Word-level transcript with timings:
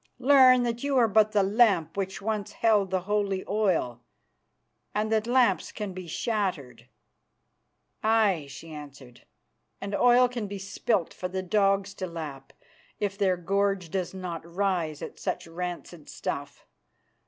Learn 0.17 0.63
that 0.63 0.83
you 0.83 0.97
are 0.97 1.07
but 1.07 1.31
the 1.31 1.43
lamp 1.43 1.95
which 1.95 2.23
once 2.23 2.53
held 2.53 2.89
the 2.89 3.01
holy 3.01 3.45
oil, 3.47 4.01
and 4.95 5.11
that 5.11 5.27
lamps 5.27 5.71
can 5.71 5.93
be 5.93 6.07
shattered." 6.07 6.87
"Aye," 8.01 8.47
she 8.49 8.71
answered, 8.73 9.27
"and 9.79 9.93
oil 9.93 10.27
can 10.27 10.47
be 10.47 10.57
spilt 10.57 11.13
for 11.13 11.27
the 11.27 11.43
dogs 11.43 11.93
to 11.93 12.07
lap, 12.07 12.51
if 12.99 13.15
their 13.15 13.37
gorge 13.37 13.91
does 13.91 14.11
not 14.11 14.43
rise 14.43 15.03
at 15.03 15.19
such 15.19 15.45
rancid 15.45 16.09
stuff. 16.09 16.65